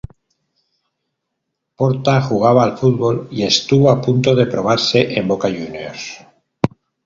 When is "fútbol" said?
2.75-3.27